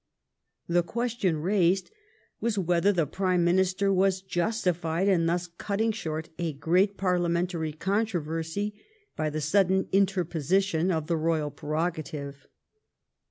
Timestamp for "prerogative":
11.51-12.47